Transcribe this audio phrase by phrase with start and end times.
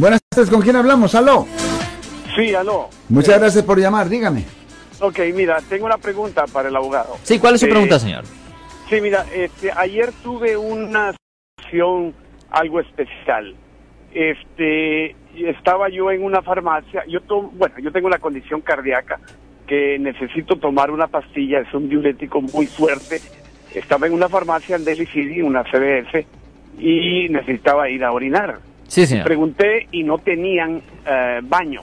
[0.00, 1.12] Buenas tardes, ¿con quién hablamos?
[1.16, 1.44] Aló.
[2.36, 2.88] Sí, aló.
[3.08, 4.44] Muchas gracias por llamar, dígame.
[5.00, 7.16] Ok, mira, tengo una pregunta para el abogado.
[7.24, 8.22] Sí, ¿cuál es su Eh, pregunta, señor?
[8.88, 11.12] Sí, mira, este, ayer tuve una
[11.56, 12.14] situación
[12.48, 13.56] algo especial.
[14.14, 19.18] Este, estaba yo en una farmacia, yo tomo, bueno, yo tengo una condición cardíaca
[19.66, 23.20] que necesito tomar una pastilla, es un diurético muy fuerte.
[23.74, 26.24] Estaba en una farmacia en Delhi City, una CBS,
[26.78, 28.60] y necesitaba ir a orinar.
[28.88, 29.24] Sí, señor.
[29.24, 31.82] Pregunté y no tenían eh, baño.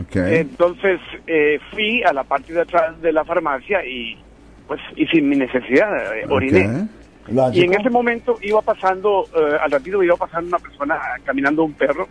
[0.00, 0.16] Ok.
[0.16, 4.16] Entonces eh, fui a la parte de atrás de la farmacia y
[4.66, 6.66] pues hice mi necesidad, eh, oriné.
[7.28, 7.54] Ok.
[7.54, 11.72] Y en ese momento iba pasando, eh, al ratito iba pasando una persona caminando un
[11.74, 12.06] perro,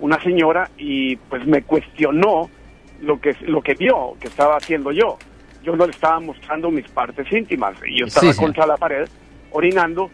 [0.00, 2.50] una señora, y pues me cuestionó
[3.02, 5.18] lo que lo que vio que estaba haciendo yo.
[5.62, 8.46] Yo no le estaba mostrando mis partes íntimas y yo estaba Sí, señor.
[8.48, 9.08] contra la pared
[9.50, 10.10] orinando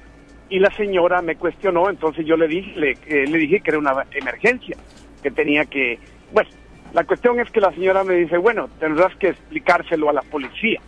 [0.48, 3.78] y la señora me cuestionó, entonces yo le dije le, eh, le dije que era
[3.78, 4.77] una emergencia,
[5.23, 5.98] que tenía que,
[6.33, 6.50] bueno,
[6.92, 10.81] la cuestión es que la señora me dice, bueno, tendrás que explicárselo a la policía.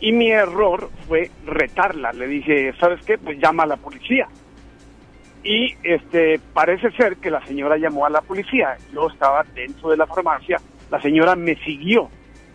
[0.00, 2.12] Y mi error fue retarla.
[2.12, 3.18] Le dije, ¿sabes qué?
[3.18, 4.26] Pues llama a la policía.
[5.44, 8.76] Y este parece ser que la señora llamó a la policía.
[8.92, 10.60] Yo estaba dentro de la farmacia.
[10.90, 12.08] La señora me siguió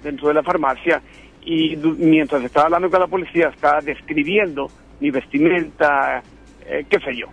[0.03, 1.01] dentro de la farmacia
[1.43, 4.67] y mientras estaba hablando con la policía estaba describiendo
[4.99, 6.23] mi vestimenta,
[6.61, 7.27] eh, qué sé yo.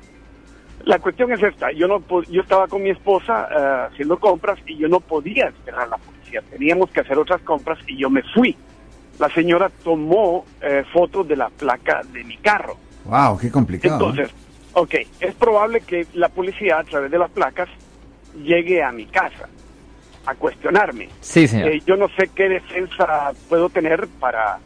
[0.80, 4.58] La cuestión es esta, yo no po- yo estaba con mi esposa eh, haciendo compras
[4.66, 8.10] y yo no podía esperar a la policía, teníamos que hacer otras compras y yo
[8.10, 8.56] me fui.
[9.18, 12.76] La señora tomó eh, fotos de la placa de mi carro.
[13.04, 13.94] Wow, qué complicado.
[13.94, 14.08] ¿eh?
[14.10, 14.36] Entonces,
[14.72, 17.68] ok, es probable que la policía a través de las placas
[18.34, 19.48] llegue a mi casa
[20.26, 21.10] a cuestionarme.
[21.20, 21.68] Sí, señor.
[21.68, 24.58] Eh, yo no sé qué defensa puedo tener para,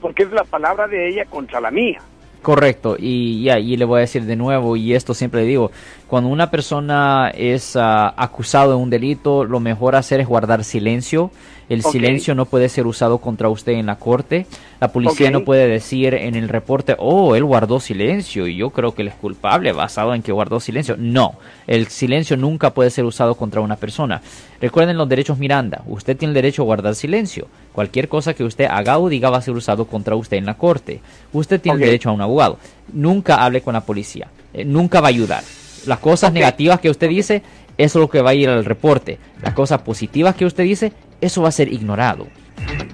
[0.00, 2.00] porque es la palabra de ella contra la mía.
[2.42, 5.70] Correcto, y ya, y le voy a decir de nuevo, y esto siempre le digo,
[6.10, 11.30] cuando una persona es ah, acusado de un delito, lo mejor hacer es guardar silencio.
[11.68, 14.44] El silencio no puede ser usado contra usted en la corte.
[14.80, 18.92] La policía no puede decir en el reporte, oh, él guardó silencio y yo creo
[18.92, 20.96] que él es culpable basado en que guardó silencio.
[20.98, 21.34] No,
[21.68, 24.20] el silencio nunca puede ser usado contra una persona.
[24.60, 25.82] Recuerden los derechos Miranda.
[25.86, 27.46] Usted tiene el derecho a guardar silencio.
[27.72, 30.58] Cualquier cosa que usted haga o diga va a ser usado contra usted en la
[30.58, 31.00] corte.
[31.32, 32.58] Usted tiene el derecho a un abogado.
[32.92, 34.28] Nunca hable con la policía.
[34.54, 35.42] Eh, nunca va a ayudar.
[35.86, 37.42] Las cosas negativas que usted dice,
[37.78, 39.18] eso es lo que va a ir al reporte.
[39.42, 42.26] Las cosas positivas que usted dice, eso va a ser ignorado.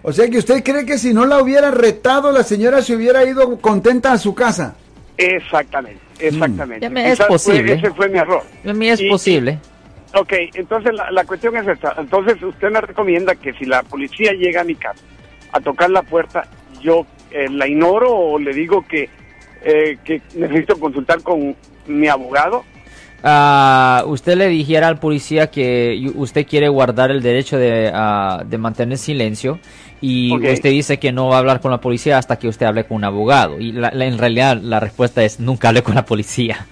[0.02, 3.24] O sea que usted cree que si no la hubiera retado, la señora se hubiera
[3.24, 4.76] ido contenta a su casa.
[5.18, 6.84] Exactamente, exactamente.
[6.86, 7.72] Ya me- es fue- posible.
[7.74, 8.42] ese fue mi error.
[8.66, 9.58] A mí es Y- posible.
[10.14, 11.94] Ok, entonces la, la cuestión es esta.
[11.98, 15.00] Entonces usted me recomienda que si la policía llega a mi casa
[15.52, 16.48] a tocar la puerta,
[16.80, 19.08] yo eh, la ignoro o le digo que,
[19.66, 21.54] eh, que necesito consultar con
[21.86, 22.64] mi abogado.
[23.22, 28.58] Ah, usted le dijera al policía que usted quiere guardar el derecho de, ah, de
[28.58, 29.58] mantener silencio
[30.00, 32.84] y usted dice que no va a hablar con la policía hasta que usted hable
[32.84, 33.58] con un abogado.
[33.58, 36.66] Y la- la- en realidad la respuesta es nunca hable con la policía.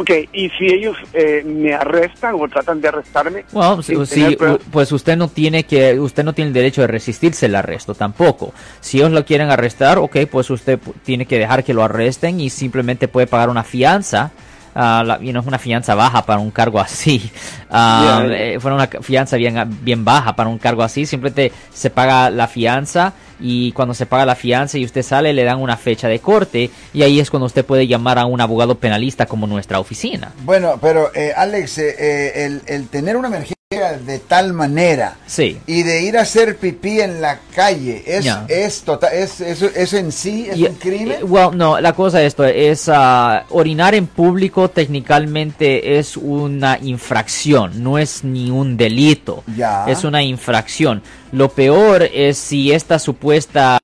[0.00, 3.44] Ok, y si ellos eh, me arrestan o tratan de arrestarme.
[3.52, 7.54] Bueno, u- pues usted no tiene que, usted no tiene el derecho de resistirse el
[7.54, 8.54] arresto tampoco.
[8.80, 12.48] Si ellos lo quieren arrestar, ok, pues usted tiene que dejar que lo arresten y
[12.48, 14.30] simplemente puede pagar una fianza.
[14.74, 17.20] ah, la- y no es una fianza baja para un cargo así.
[17.72, 18.36] Ah, Yeah.
[18.54, 21.06] eh, fuera una fianza bien, bien baja para un cargo así.
[21.06, 25.44] Simplemente se paga la fianza y cuando se paga la fianza y usted sale le
[25.44, 28.76] dan una fecha de corte y ahí es cuando usted puede llamar a un abogado
[28.76, 30.32] penalista como nuestra oficina.
[30.44, 33.59] Bueno, pero eh, Alex, eh, eh, el, el tener una emergencia
[33.98, 35.58] de tal manera Sí.
[35.66, 39.96] y de ir a hacer pipí en la calle, es, es total, es, eso, eso
[39.98, 41.18] en sí es un crimen.
[41.20, 46.78] eh, well, no, la cosa es esto es ah, orinar en público técnicamente es una
[46.80, 49.42] infracción, no es ni un delito.
[49.56, 49.84] Ya.
[49.88, 51.02] Es una infracción.
[51.32, 53.78] Lo peor es si esta supuesta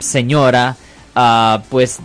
[0.00, 0.76] señora
[1.14, 1.98] ah, pues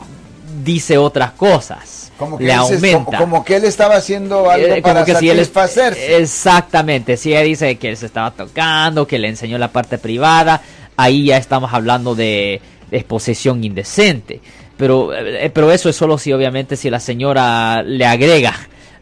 [0.63, 2.04] dice otras cosas.
[2.17, 3.05] Como que le él se- aumenta.
[3.05, 6.17] como, como que él estaba haciendo algo Eh, como para que si él satisfacerse.
[6.17, 10.61] Exactamente, si ella dice que él se estaba tocando, que le enseñó la parte privada,
[10.97, 14.39] ahí ya estamos hablando de, de posesión indecente.
[14.77, 18.53] Pero, eh, pero eso es solo si obviamente si la señora le agrega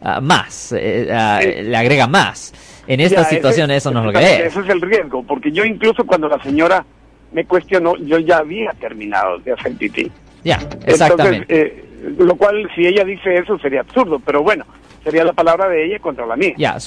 [0.02, 1.48] ah, más, eh, ah, Sí.
[1.62, 2.52] le agrega más.
[2.86, 4.40] En esta Ya, situación ese- eso no es lo que es.
[4.52, 6.84] Ese es el riesgo, porque yo incluso cuando la señora
[7.32, 10.10] me cuestionó, yo ya había terminado de hacer pipí.
[10.44, 11.46] Ya, exactamente.
[11.48, 11.84] Entonces, eh,
[12.18, 14.20] lo cual, si ella dice eso, sería absurdo.
[14.24, 14.64] Pero bueno,
[15.02, 16.54] sería la palabra de ella contra la mía.
[16.56, 16.78] Ya,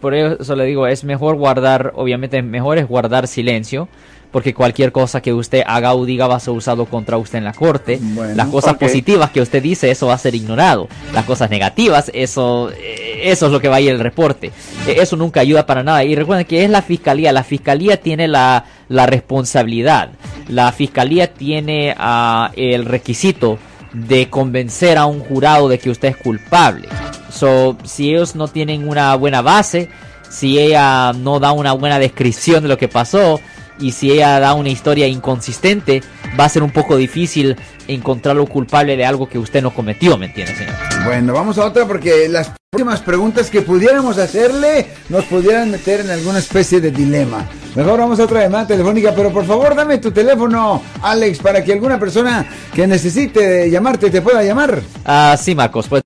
[0.00, 3.88] por eso le digo, es mejor guardar, obviamente mejor es guardar silencio,
[4.30, 7.44] porque cualquier cosa que usted haga o diga va a ser usado contra usted en
[7.44, 8.00] la corte.
[8.34, 10.88] Las cosas positivas que usted dice, eso va a ser ignorado.
[11.12, 14.50] Las cosas negativas, eso, eh, eso es lo que va a ir el reporte.
[14.88, 16.02] E, eso nunca ayuda para nada.
[16.02, 17.30] Y recuerden que es la fiscalía.
[17.30, 20.10] La fiscalía tiene la, la responsabilidad.
[20.48, 23.58] La fiscalía tiene uh, el requisito
[23.94, 26.88] de convencer a un jurado de que usted es culpable.
[27.30, 29.88] So, si ellos no tienen una buena base,
[30.28, 33.40] si ella no da una buena descripción de lo que pasó,
[33.78, 36.02] y si ella da una historia inconsistente,
[36.38, 37.56] va a ser un poco difícil
[37.88, 40.74] encontrarlo culpable de algo que usted no cometió, ¿me entiende, señor?
[41.04, 46.10] Bueno, vamos a otra porque las últimas preguntas que pudiéramos hacerle nos pudieran meter en
[46.10, 47.44] alguna especie de dilema.
[47.74, 51.72] Mejor vamos a otra llamada telefónica, pero por favor dame tu teléfono, Alex, para que
[51.72, 54.80] alguna persona que necesite llamarte te pueda llamar.
[55.04, 56.03] Ah, sí, Marcos, pues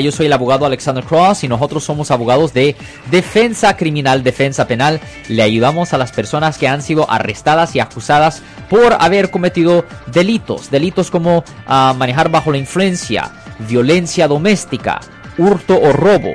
[0.00, 2.74] yo soy el abogado Alexander Cross y nosotros somos abogados de
[3.10, 4.98] defensa criminal, defensa penal.
[5.28, 10.70] Le ayudamos a las personas que han sido arrestadas y acusadas por haber cometido delitos,
[10.70, 15.02] delitos como ah, manejar bajo la influencia, violencia doméstica,
[15.36, 16.32] hurto o robo,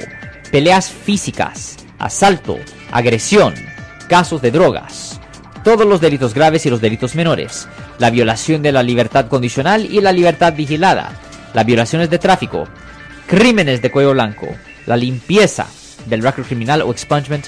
[0.52, 2.60] peleas físicas, asalto,
[2.92, 3.56] agresión,
[4.08, 5.20] casos de drogas.
[5.64, 7.68] Todos los delitos graves y los delitos menores,
[7.98, 11.14] la violación de la libertad condicional y la libertad vigilada,
[11.56, 12.68] las violaciones de tráfico,
[13.30, 14.48] crímenes de cuello blanco,
[14.88, 15.68] la limpieza
[16.08, 17.46] del record criminal o expungement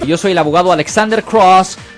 [0.05, 1.77] Yo soy el abogado Alexander Cross.